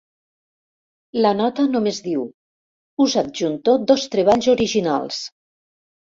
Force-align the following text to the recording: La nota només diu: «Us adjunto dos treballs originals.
La 1.25 1.33
nota 1.41 1.65
només 1.73 1.99
diu: 2.05 2.23
«Us 3.05 3.17
adjunto 3.23 3.75
dos 3.91 4.07
treballs 4.15 4.49
originals. 4.55 5.21